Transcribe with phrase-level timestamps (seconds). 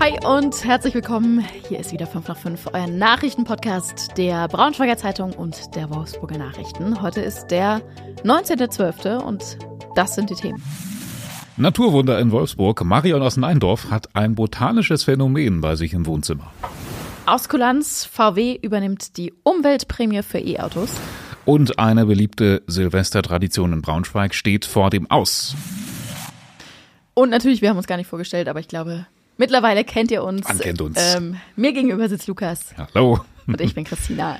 [0.00, 1.44] Hi und herzlich willkommen.
[1.68, 7.00] Hier ist wieder 5 nach 5, euer Nachrichtenpodcast der Braunschweiger Zeitung und der Wolfsburger Nachrichten.
[7.00, 7.80] Heute ist der
[8.24, 9.18] 19.12.
[9.18, 9.58] und
[9.94, 10.62] das sind die Themen.
[11.56, 12.84] Naturwunder in Wolfsburg.
[12.84, 16.52] Marion aus Neindorf hat ein botanisches Phänomen bei sich im Wohnzimmer.
[17.26, 20.90] Aus Kulanz, VW übernimmt die Umweltprämie für E-Autos.
[21.44, 25.54] Und eine beliebte Silvestertradition in Braunschweig steht vor dem Aus.
[27.14, 29.06] Und natürlich, wir haben uns gar nicht vorgestellt, aber ich glaube,
[29.36, 30.48] mittlerweile kennt ihr uns.
[30.48, 31.16] Man kennt uns.
[31.16, 32.74] Ähm, mir gegenüber sitzt Lukas.
[32.76, 33.20] Hallo.
[33.46, 34.38] Und ich bin Christina.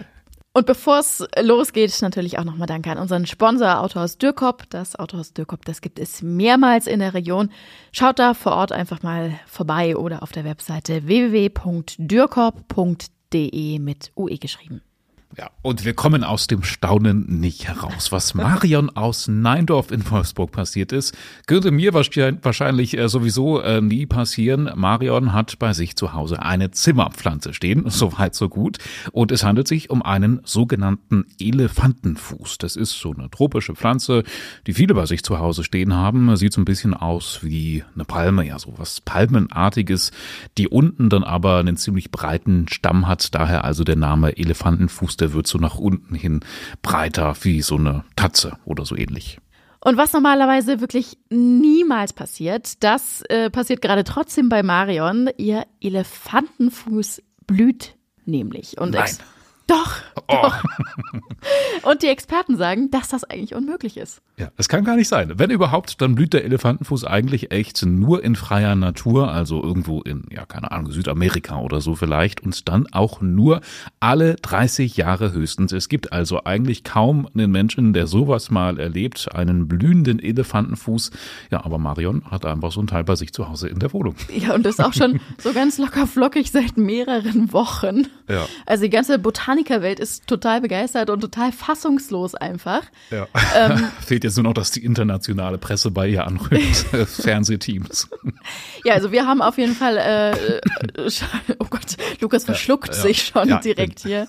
[0.57, 4.71] Und bevor es losgeht, natürlich auch nochmal Danke an unseren Sponsor Autohaus Dürkop.
[4.71, 7.51] Das Autohaus Dürkop, das gibt es mehrmals in der Region.
[7.91, 14.81] Schaut da vor Ort einfach mal vorbei oder auf der Webseite www.dürkop.de mit UE geschrieben.
[15.37, 18.13] Ja, und wir kommen aus dem Staunen nicht heraus.
[18.13, 21.17] Was Marion aus Neindorf in Wolfsburg passiert ist,
[21.47, 24.71] könnte mir wahrscheinlich äh, sowieso äh, nie passieren.
[24.77, 28.79] Marion hat bei sich zu Hause eine Zimmerpflanze stehen, soweit so gut.
[29.11, 32.59] Und es handelt sich um einen sogenannten Elefantenfuß.
[32.59, 34.23] Das ist so eine tropische Pflanze,
[34.69, 36.37] die viele bei sich zu Hause stehen haben.
[36.37, 40.13] Sieht so ein bisschen aus wie eine Palme, ja, so was Palmenartiges,
[40.59, 43.35] die unten dann aber einen ziemlich breiten Stamm hat.
[43.35, 46.41] Daher also der Name Elefantenfuß der wird so nach unten hin
[46.83, 49.39] breiter wie so eine Tatze oder so ähnlich.
[49.81, 55.31] Und was normalerweise wirklich niemals passiert, das äh, passiert gerade trotzdem bei Marion.
[55.39, 58.79] Ihr Elefantenfuß blüht nämlich.
[58.79, 59.17] Und Nein.
[59.67, 60.37] Doch, Oh.
[60.43, 60.63] doch.
[61.83, 64.23] Und die Experten sagen, dass das eigentlich unmöglich ist.
[64.39, 65.33] Ja, das kann gar nicht sein.
[65.37, 70.25] Wenn überhaupt, dann blüht der Elefantenfuß eigentlich echt nur in freier Natur, also irgendwo in,
[70.31, 73.61] ja, keine Ahnung, Südamerika oder so vielleicht und dann auch nur
[74.01, 75.73] alle 30 Jahre höchstens.
[75.73, 81.11] Es gibt also eigentlich kaum einen Menschen, der sowas mal erlebt, einen blühenden Elefantenfuß.
[81.51, 84.17] Ja, aber Marion hat einfach so ein Teil bei sich zu Hause in der Wohnung.
[84.35, 88.07] Ja, und das auch schon so ganz locker flockig seit mehreren Wochen.
[88.29, 88.47] Ja.
[88.67, 89.19] Also die ganze
[89.55, 92.83] Botanikerwelt ist total begeistert und total fassungslos einfach.
[93.11, 93.27] Ja.
[94.05, 96.77] Fehlt jetzt nur noch, dass die internationale Presse bei ihr anrückt,
[97.07, 98.09] Fernsehteams.
[98.85, 101.11] Ja, also wir haben auf jeden Fall, äh, äh,
[101.61, 102.95] oh Gott, Lukas verschluckt ja.
[102.95, 104.27] sich schon Ja, direkt hier.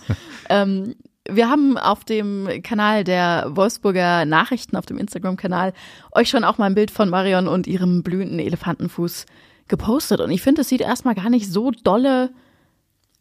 [0.50, 0.96] Ähm,
[1.28, 5.74] wir haben auf dem Kanal der Wolfsburger Nachrichten, auf dem Instagram-Kanal,
[6.12, 9.26] euch schon auch mal ein Bild von Marion und ihrem blühenden Elefantenfuß
[9.68, 10.20] gepostet.
[10.20, 12.30] Und ich finde, es sieht erstmal gar nicht so dolle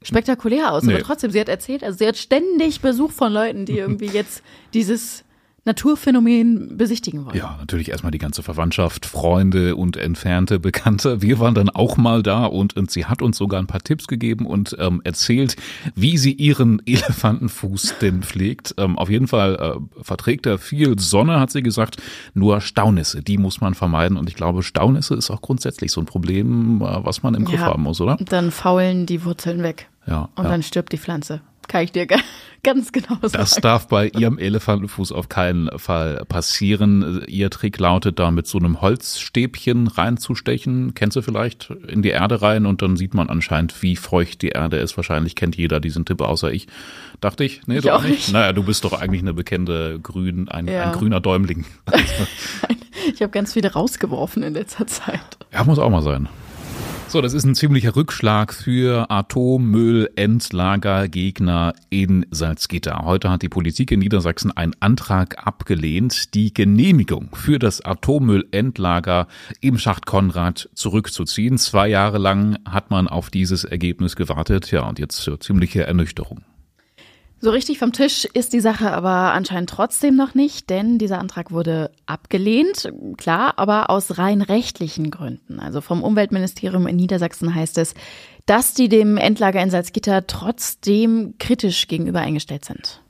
[0.05, 0.85] spektakulär aus.
[0.85, 0.95] Nee.
[0.95, 4.43] Aber trotzdem, sie hat erzählt, also sie hat ständig Besuch von Leuten, die irgendwie jetzt
[4.73, 5.25] dieses
[5.67, 7.37] Naturphänomen besichtigen wollen.
[7.39, 11.23] Ja, natürlich erstmal die ganze Verwandtschaft, Freunde und entfernte Bekannte.
[11.23, 14.07] Wir waren dann auch mal da und, und sie hat uns sogar ein paar Tipps
[14.07, 15.57] gegeben und ähm, erzählt,
[15.95, 18.75] wie sie ihren Elefantenfuß denn pflegt.
[18.77, 21.97] Ähm, auf jeden Fall äh, verträgt er viel Sonne, hat sie gesagt,
[22.35, 24.17] nur Staunisse, die muss man vermeiden.
[24.19, 27.61] Und ich glaube, Staunisse ist auch grundsätzlich so ein Problem, äh, was man im Griff
[27.61, 27.67] Ja.
[27.67, 28.17] haben muss, oder?
[28.21, 29.89] Dann faulen die Wurzeln weg.
[30.07, 30.29] Ja.
[30.35, 30.51] Und ja.
[30.51, 31.41] dann stirbt die Pflanze.
[31.67, 32.19] Kann ich dir ga-
[32.63, 33.33] ganz genau sagen.
[33.33, 37.25] Das darf bei ihrem Elefantenfuß auf keinen Fall passieren.
[37.27, 40.93] Ihr Trick lautet da mit so einem Holzstäbchen reinzustechen.
[40.93, 44.49] Kennst du vielleicht in die Erde rein und dann sieht man anscheinend, wie feucht die
[44.51, 44.99] Erde ist.
[44.99, 46.67] Wahrscheinlich kennt jeder diesen Tipp außer ich.
[47.23, 47.63] Dachte ich.
[47.67, 48.31] Nee, Ich du auch nicht.
[48.31, 50.85] Naja, du bist doch eigentlich eine bekannte Grün, ein, Ja.
[50.85, 51.65] ein grüner Däumling.
[53.13, 55.21] Ich habe ganz viele rausgeworfen in letzter Zeit.
[55.53, 56.27] Ja, muss auch mal sein.
[57.09, 63.03] So, das ist ein ziemlicher Rückschlag für Atommüllendlagergegner in Salzgitter.
[63.05, 69.29] Heute hat die Politik in Niedersachsen einen Antrag abgelehnt, die Genehmigung für das Atommüllendlager
[69.61, 71.57] im Schacht Konrad zurückzuziehen.
[71.57, 74.73] Zwei Jahre lang hat man auf dieses Ergebnis gewartet.
[74.73, 76.43] Ja, und jetzt ziemliche Ernüchterung.
[77.41, 81.51] So richtig vom Tisch ist die Sache aber anscheinend trotzdem noch nicht, denn dieser Antrag
[81.51, 85.61] wurde abgelehnt, klar, aber aus rein rechtlichen Gründen.
[85.61, 87.95] Also vom Umweltministerium in Niedersachsen heißt es,
[88.47, 93.04] dass die dem Endlager in Salzgitter trotzdem kritisch gegenüber eingestellt sind.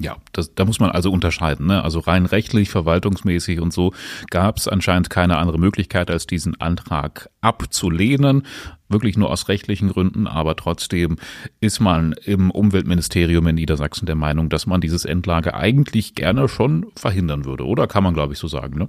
[0.00, 1.66] Ja, das, da muss man also unterscheiden.
[1.66, 1.82] Ne?
[1.82, 3.92] Also rein rechtlich, verwaltungsmäßig und so
[4.30, 8.44] gab es anscheinend keine andere Möglichkeit, als diesen Antrag abzulehnen.
[8.88, 11.16] Wirklich nur aus rechtlichen Gründen, aber trotzdem
[11.60, 16.86] ist man im Umweltministerium in Niedersachsen der Meinung, dass man dieses Endlager eigentlich gerne schon
[16.96, 17.66] verhindern würde.
[17.66, 18.88] Oder kann man, glaube ich, so sagen, ne?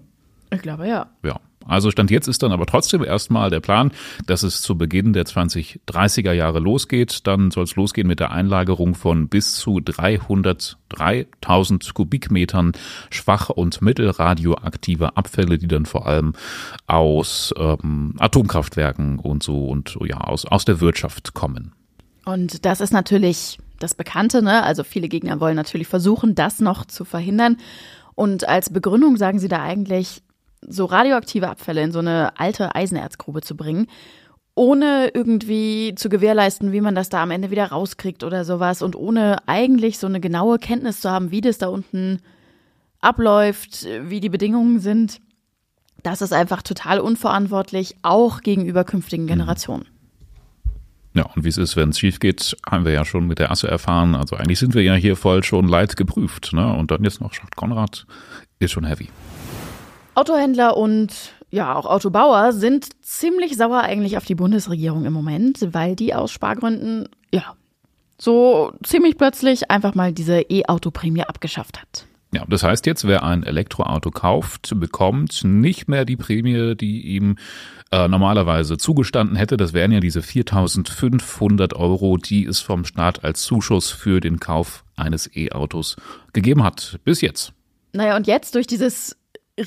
[0.52, 1.08] Ich glaube ja.
[1.24, 1.40] Ja.
[1.66, 3.92] Also Stand jetzt ist dann aber trotzdem erstmal der Plan,
[4.26, 7.28] dass es zu Beginn der 2030er Jahre losgeht.
[7.28, 12.72] Dann soll es losgehen mit der Einlagerung von bis zu 303.000 Kubikmetern
[13.12, 16.34] schwach- und mittelradioaktive Abfälle, die dann vor allem
[16.88, 21.74] aus ähm, Atomkraftwerken und so und ja aus, aus der Wirtschaft kommen.
[22.26, 24.64] Und das ist natürlich das Bekannte, ne?
[24.64, 27.58] Also viele Gegner wollen natürlich versuchen, das noch zu verhindern.
[28.16, 30.22] Und als Begründung sagen sie da eigentlich,
[30.62, 33.88] so radioaktive Abfälle in so eine alte Eisenerzgrube zu bringen,
[34.56, 38.96] ohne irgendwie zu gewährleisten, wie man das da am Ende wieder rauskriegt oder sowas und
[38.96, 42.20] ohne eigentlich so eine genaue Kenntnis zu haben, wie das da unten
[43.00, 45.22] abläuft, wie die Bedingungen sind.
[46.04, 49.28] Das ist einfach total unverantwortlich, auch gegenüber künftigen mhm.
[49.28, 49.86] Generationen.
[51.14, 53.52] Ja, und wie es ist, wenn es schief geht, haben wir ja schon mit der
[53.52, 54.16] Asse erfahren.
[54.16, 56.54] Also eigentlich sind wir ja hier voll schon leid geprüft.
[56.54, 56.74] Ne?
[56.74, 58.06] Und dann jetzt noch Schacht Konrad
[58.60, 59.10] ist schon heavy.
[60.16, 65.96] Autohändler und ja, auch Autobauer sind ziemlich sauer eigentlich auf die Bundesregierung im Moment, weil
[65.96, 67.56] die aus Spargründen, ja,
[68.20, 72.06] so ziemlich plötzlich einfach mal diese E-Auto-Prämie abgeschafft hat.
[72.32, 77.38] Ja, das heißt jetzt, wer ein Elektroauto kauft, bekommt nicht mehr die Prämie, die ihm
[77.92, 79.58] äh, normalerweise zugestanden hätte.
[79.58, 84.84] Das wären ja diese 4.500 Euro, die es vom Staat als Zuschuss für den Kauf
[84.96, 85.96] eines E-Autos
[86.32, 87.00] gegeben hat.
[87.04, 87.54] Bis jetzt.
[87.94, 89.18] Naja, und jetzt durch dieses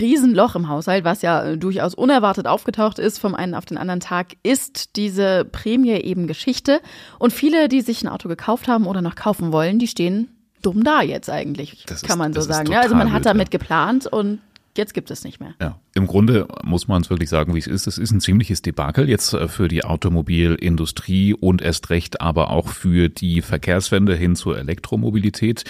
[0.01, 4.37] Riesenloch im Haushalt, was ja durchaus unerwartet aufgetaucht ist vom einen auf den anderen Tag,
[4.43, 6.81] ist diese Prämie eben Geschichte.
[7.19, 10.29] Und viele, die sich ein Auto gekauft haben oder noch kaufen wollen, die stehen
[10.63, 12.71] dumm da jetzt eigentlich, das kann man so sagen.
[12.71, 14.41] Ja, also man hat damit geplant und
[14.77, 15.55] jetzt gibt es nicht mehr.
[15.61, 17.87] Ja, im Grunde muss man es wirklich sagen, wie es ist.
[17.87, 22.69] Es ist ein ziemliches Debakel jetzt äh, für die Automobilindustrie und erst recht aber auch
[22.69, 25.65] für die Verkehrswende hin zur Elektromobilität,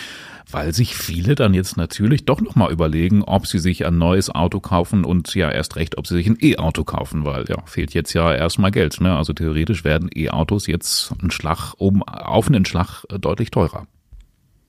[0.50, 4.60] weil sich viele dann jetzt natürlich doch nochmal überlegen, ob sie sich ein neues Auto
[4.60, 8.12] kaufen und ja erst recht, ob sie sich ein E-Auto kaufen, weil ja, fehlt jetzt
[8.12, 9.00] ja erstmal Geld.
[9.00, 9.16] Ne?
[9.16, 13.86] Also theoretisch werden E-Autos jetzt einen Schlag um, auf einen Schlag äh, deutlich teurer.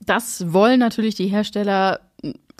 [0.05, 1.99] Das wollen natürlich die Hersteller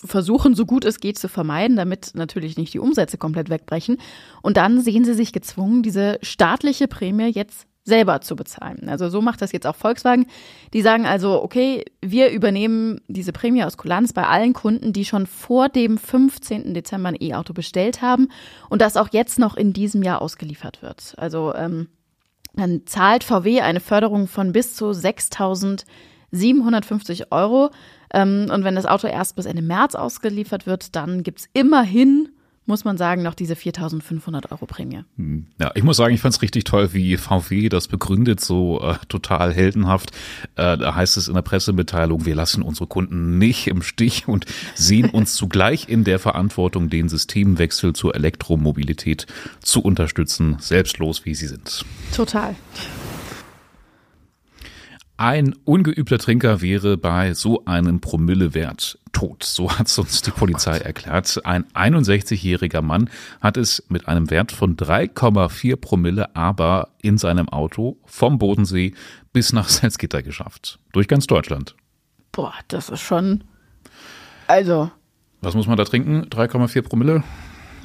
[0.05, 3.97] versuchen, so gut es geht, zu vermeiden, damit natürlich nicht die Umsätze komplett wegbrechen.
[4.41, 8.88] Und dann sehen sie sich gezwungen, diese staatliche Prämie jetzt selber zu bezahlen.
[8.88, 10.27] Also so macht das jetzt auch Volkswagen.
[10.73, 15.27] Die sagen also, okay, wir übernehmen diese Prämie aus Kulanz bei allen Kunden, die schon
[15.27, 16.73] vor dem 15.
[16.73, 18.29] Dezember ein E-Auto bestellt haben
[18.69, 21.13] und das auch jetzt noch in diesem Jahr ausgeliefert wird.
[21.17, 21.89] Also ähm,
[22.53, 25.85] dann zahlt VW eine Förderung von bis zu 6.000
[26.33, 27.69] 750 Euro.
[28.13, 32.30] Ähm, und wenn das Auto erst bis Ende März ausgeliefert wird, dann gibt es immerhin
[32.65, 35.03] muss man sagen, noch diese 4.500 Euro Prämie.
[35.18, 35.47] Hm.
[35.59, 38.95] Ja, ich muss sagen, ich fand es richtig toll, wie VW das begründet, so äh,
[39.09, 40.12] total heldenhaft.
[40.56, 44.45] Äh, da heißt es in der Pressemitteilung, wir lassen unsere Kunden nicht im Stich und
[44.75, 49.27] sehen uns zugleich in der Verantwortung, den Systemwechsel zur Elektromobilität
[49.59, 51.83] zu unterstützen, selbstlos wie sie sind.
[52.15, 52.56] Total.
[55.25, 59.41] Ein ungeübter Trinker wäre bei so einem Promillewert tot.
[59.43, 61.39] So hat es uns die Polizei erklärt.
[61.45, 63.09] Ein 61-jähriger Mann
[63.39, 68.95] hat es mit einem Wert von 3,4 Promille aber in seinem Auto vom Bodensee
[69.31, 70.77] bis nach Salzgitter geschafft.
[70.91, 71.77] Durch ganz Deutschland.
[72.33, 73.45] Boah, das ist schon.
[74.47, 74.91] Also.
[75.39, 76.25] Was muss man da trinken?
[76.25, 77.23] 3,4 Promille?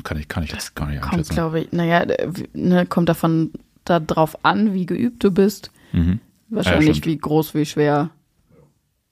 [0.03, 1.37] Kann ich, kann ich das gar nicht einschätzen.
[1.37, 2.05] Kommt, glaube ich, naja,
[2.53, 3.53] ne, kommt davon
[3.85, 5.71] darauf an, wie geübt du bist.
[5.93, 6.19] Mhm.
[6.51, 8.11] Wahrscheinlich ja, wie groß, wie schwer,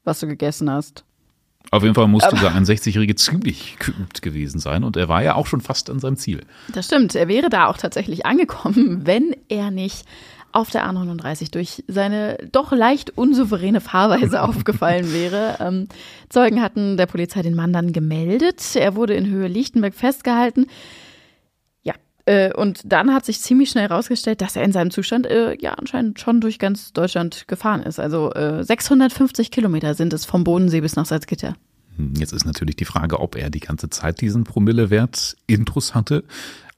[0.04, 1.04] was du gegessen hast.
[1.70, 5.46] Auf jeden Fall musste der 61-Jährige ziemlich geübt gewesen sein und er war ja auch
[5.46, 6.42] schon fast an seinem Ziel.
[6.72, 10.04] Das stimmt, er wäre da auch tatsächlich angekommen, wenn er nicht
[10.52, 15.56] auf der A39 durch seine doch leicht unsouveräne Fahrweise aufgefallen wäre.
[15.60, 15.88] Ähm,
[16.30, 18.74] Zeugen hatten der Polizei den Mann dann gemeldet.
[18.74, 20.66] Er wurde in Höhe Lichtenberg festgehalten.
[22.26, 25.74] Äh, und dann hat sich ziemlich schnell herausgestellt, dass er in seinem Zustand äh, ja
[25.74, 28.00] anscheinend schon durch ganz Deutschland gefahren ist.
[28.00, 31.56] Also äh, 650 Kilometer sind es vom Bodensee bis nach Salzgitter.
[31.96, 36.24] Hm, jetzt ist natürlich die Frage, ob er die ganze Zeit diesen Promillewert Intrus hatte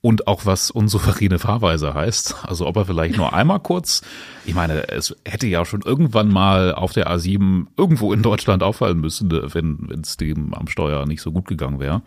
[0.03, 2.37] und auch was unsouveräne Fahrweise heißt.
[2.47, 4.03] Also ob er vielleicht nur einmal kurz,
[4.45, 9.01] ich meine, es hätte ja schon irgendwann mal auf der A7 irgendwo in Deutschland auffallen
[9.01, 12.03] müssen, wenn es dem am Steuer nicht so gut gegangen wäre.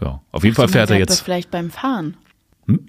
[0.00, 1.20] Ja, auf jeden Ach, Fall fährt er jetzt.
[1.20, 2.16] Vielleicht beim Fahren.
[2.66, 2.86] Hm?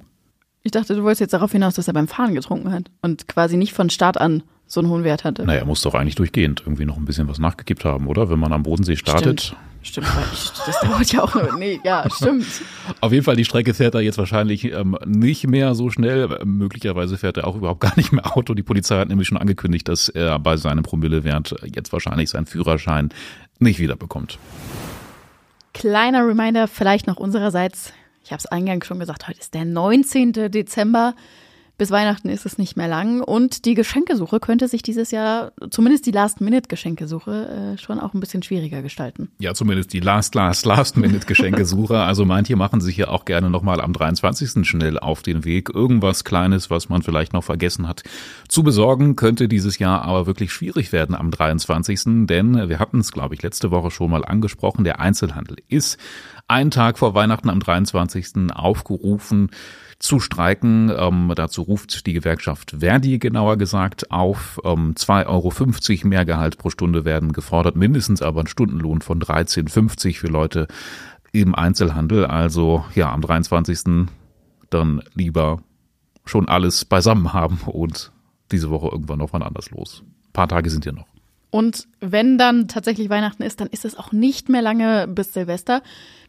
[0.63, 3.57] Ich dachte, du wolltest jetzt darauf hinaus, dass er beim Fahren getrunken hat und quasi
[3.57, 5.45] nicht von Start an so einen hohen Wert hatte.
[5.45, 8.29] Naja, muss doch eigentlich durchgehend irgendwie noch ein bisschen was nachgekippt haben, oder?
[8.29, 9.41] Wenn man am Bodensee startet.
[9.41, 9.61] Stimmt.
[9.83, 10.07] Stimmt,
[10.65, 11.57] das dauert ja auch.
[11.57, 12.45] Nee, ja, stimmt.
[13.01, 16.27] Auf jeden Fall, die Strecke fährt er jetzt wahrscheinlich ähm, nicht mehr so schnell.
[16.43, 18.53] Möglicherweise fährt er auch überhaupt gar nicht mehr Auto.
[18.53, 23.09] Die Polizei hat nämlich schon angekündigt, dass er bei seinem Promillewert jetzt wahrscheinlich seinen Führerschein
[23.59, 24.39] nicht wiederbekommt.
[25.73, 27.93] Kleiner Reminder vielleicht noch unsererseits.
[28.27, 30.33] Ich habe es eingangs schon gesagt, heute ist der 19.
[30.51, 31.15] Dezember.
[31.77, 36.07] Bis Weihnachten ist es nicht mehr lang und die Geschenkesuche könnte sich dieses Jahr, zumindest
[36.07, 39.29] die Last-Minute-Geschenkesuche, äh, schon auch ein bisschen schwieriger gestalten.
[39.39, 41.99] Ja, zumindest die Last, Last, Last-Minute-Geschenkesuche.
[41.99, 44.67] also manche machen sich ja auch gerne nochmal am 23.
[44.67, 45.69] schnell auf den Weg.
[45.69, 48.01] Irgendwas Kleines, was man vielleicht noch vergessen hat,
[48.49, 52.25] zu besorgen, könnte dieses Jahr aber wirklich schwierig werden am 23.
[52.25, 55.99] Denn wir hatten es, glaube ich, letzte Woche schon mal angesprochen, der Einzelhandel ist
[56.47, 58.51] einen Tag vor Weihnachten am 23.
[58.53, 59.51] aufgerufen
[59.99, 60.91] zu streiken.
[60.95, 64.59] Ähm, dazu ruft die Gewerkschaft Verdi genauer gesagt auf.
[64.63, 70.19] Ähm, 2,50 Euro mehr Gehalt pro Stunde werden gefordert, mindestens aber ein Stundenlohn von 13,50
[70.19, 70.67] für Leute
[71.31, 72.25] im Einzelhandel.
[72.25, 74.07] Also ja, am 23.
[74.69, 75.61] dann lieber
[76.25, 78.11] schon alles beisammen haben und
[78.51, 80.03] diese Woche irgendwann noch wann anders los.
[80.27, 81.07] Ein paar Tage sind ja noch.
[81.49, 85.81] Und wenn dann tatsächlich Weihnachten ist, dann ist es auch nicht mehr lange bis Silvester.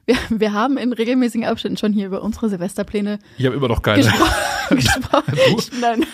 [0.09, 3.19] Wir, wir haben in regelmäßigen Abständen schon hier über unsere Silvesterpläne.
[3.37, 4.03] Ich habe immer noch keine.
[4.03, 4.27] Gespro
[5.59, 6.07] ich, nein.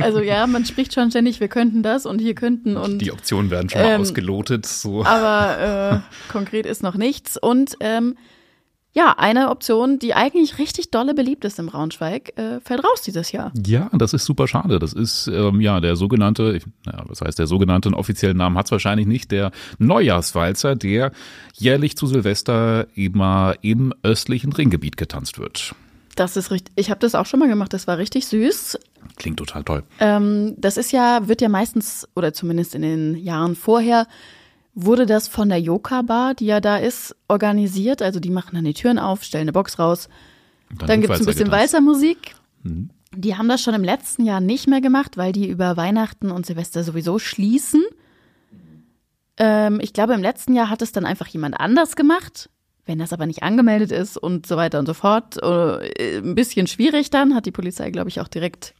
[0.00, 2.98] Also ja, man spricht schon ständig, wir könnten das und hier könnten und.
[2.98, 4.66] Die Optionen werden schon mal ähm, ausgelotet.
[4.66, 5.04] So.
[5.04, 7.36] Aber äh, konkret ist noch nichts.
[7.36, 8.16] Und ähm,
[8.94, 13.32] ja, eine Option, die eigentlich richtig dolle beliebt ist im Braunschweig, äh, fällt raus dieses
[13.32, 13.52] Jahr.
[13.66, 14.78] Ja, das ist super schade.
[14.78, 18.66] Das ist ähm, ja der sogenannte, ja, was heißt der sogenannte, einen offiziellen Namen hat
[18.66, 21.10] es wahrscheinlich nicht, der Neujahrswalzer, der
[21.54, 25.74] jährlich zu Silvester immer im östlichen Ringgebiet getanzt wird.
[26.14, 26.72] Das ist richtig.
[26.76, 27.72] Ich habe das auch schon mal gemacht.
[27.72, 28.78] Das war richtig süß.
[29.16, 29.82] Klingt total toll.
[29.98, 34.06] Ähm, das ist ja, wird ja meistens, oder zumindest in den Jahren vorher,
[34.74, 38.02] wurde das von der Yoka Bar, die ja da ist, organisiert.
[38.02, 40.08] Also die machen dann die Türen auf, stellen eine Box raus.
[40.78, 42.34] Dann, dann gibt es ein bisschen Walzermusik.
[42.62, 42.90] Mhm.
[43.16, 46.46] Die haben das schon im letzten Jahr nicht mehr gemacht, weil die über Weihnachten und
[46.46, 47.82] Silvester sowieso schließen.
[49.36, 52.50] Ähm, ich glaube, im letzten Jahr hat es dann einfach jemand anders gemacht.
[52.86, 56.66] Wenn das aber nicht angemeldet ist und so weiter und so fort, äh, ein bisschen
[56.66, 58.74] schwierig dann, hat die Polizei, glaube ich, auch direkt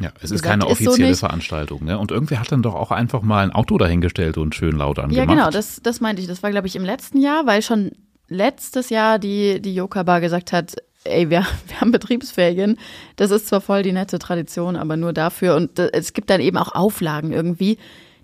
[0.00, 1.98] ja, es ist keine offizielle ist so Veranstaltung, ne?
[1.98, 5.28] Und irgendwer hat dann doch auch einfach mal ein Auto dahingestellt und schön laut angemacht.
[5.28, 6.28] Ja, genau, das, das meinte ich.
[6.28, 7.92] Das war, glaube ich, im letzten Jahr, weil schon
[8.28, 12.78] letztes Jahr die, die Yoka Bar gesagt hat, ey, wir, wir haben Betriebsferien.
[13.16, 15.54] Das ist zwar voll die nette Tradition, aber nur dafür.
[15.54, 17.76] Und es gibt dann eben auch Auflagen irgendwie,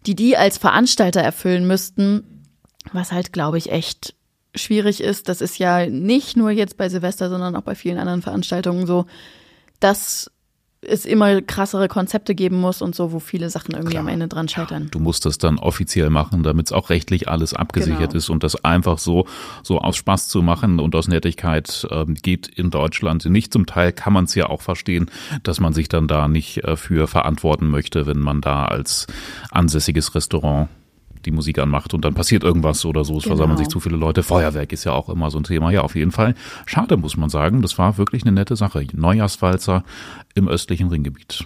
[0.06, 2.44] die die als Veranstalter erfüllen müssten,
[2.92, 4.14] was halt, glaube ich, echt
[4.54, 5.28] schwierig ist.
[5.28, 9.06] Das ist ja nicht nur jetzt bei Silvester, sondern auch bei vielen anderen Veranstaltungen so,
[9.80, 10.30] dass
[10.88, 14.02] es immer krassere Konzepte geben muss und so, wo viele Sachen irgendwie Klar.
[14.02, 14.84] am Ende dran scheitern.
[14.84, 18.16] Ja, du musst das dann offiziell machen, damit es auch rechtlich alles abgesichert genau.
[18.16, 19.26] ist und das einfach so,
[19.62, 23.52] so aus Spaß zu machen und aus Nettigkeit äh, geht in Deutschland nicht.
[23.52, 25.10] Zum Teil kann man es ja auch verstehen,
[25.42, 29.06] dass man sich dann da nicht äh, für verantworten möchte, wenn man da als
[29.50, 30.68] ansässiges Restaurant
[31.26, 33.18] die Musik anmacht und dann passiert irgendwas oder so.
[33.18, 33.36] Es genau.
[33.36, 34.22] versammeln sich zu viele Leute.
[34.22, 35.70] Feuerwerk ist ja auch immer so ein Thema.
[35.70, 36.34] Ja, auf jeden Fall.
[36.64, 37.62] Schade, muss man sagen.
[37.62, 38.86] Das war wirklich eine nette Sache.
[38.92, 39.84] Neujahrswalzer
[40.34, 41.44] im östlichen Ringgebiet.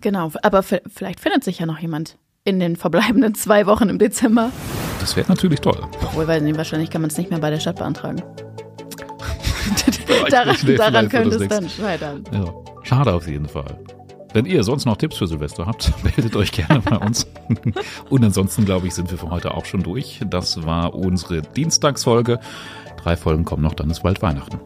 [0.00, 4.50] Genau, aber vielleicht findet sich ja noch jemand in den verbleibenden zwei Wochen im Dezember.
[5.00, 5.80] Das wäre natürlich toll.
[6.02, 8.22] Obwohl, weil wahrscheinlich kann man es nicht mehr bei der Stadt beantragen.
[10.30, 12.24] daran, daran könnte es dann scheitern.
[12.32, 12.44] Ja.
[12.82, 13.78] Schade auf jeden Fall.
[14.34, 17.26] Wenn ihr sonst noch Tipps für Silvester habt, meldet euch gerne bei uns.
[18.10, 20.20] Und ansonsten, glaube ich, sind wir für heute auch schon durch.
[20.28, 22.40] Das war unsere Dienstagsfolge.
[23.00, 24.58] Drei Folgen kommen noch, dann ist bald Weihnachten.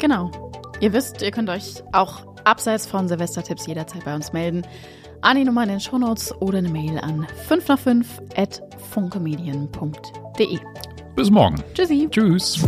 [0.00, 0.32] Genau.
[0.80, 4.62] Ihr wisst, ihr könnt euch auch abseits von Silvestertipps jederzeit bei uns melden.
[5.20, 10.58] An die Nummer in den Shownotes oder eine Mail an 5 nach 5 at funkemedien.de.
[11.14, 11.62] Bis morgen.
[11.72, 12.08] Tschüssi.
[12.10, 12.66] Tschüss.